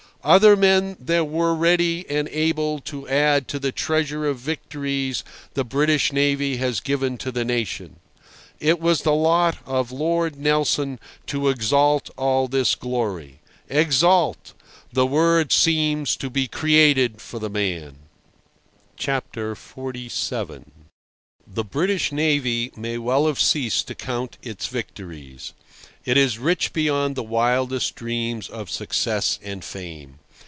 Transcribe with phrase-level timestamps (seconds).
[0.23, 5.23] Other men there were ready and able to add to the treasure of victories
[5.55, 7.95] the British navy has given to the nation.
[8.59, 13.39] It was the lot of Lord Nelson to exalt all this glory.
[13.67, 14.53] Exalt!
[14.93, 17.95] the word seems to be created for the man.
[19.01, 20.65] XLVII.
[21.47, 25.53] The British navy may well have ceased to count its victories.
[26.03, 30.17] It is rich beyond the wildest dreams of success and fame.